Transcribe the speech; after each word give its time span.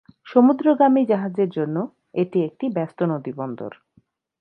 সমুদ্রগামী 0.27 1.01
জাহাজের 1.05 1.49
জন্য 1.49 1.75
এটি 2.13 2.37
একটি 2.43 2.65
ব্যস্ত 2.69 2.99
নদীবন্দর। 3.03 3.71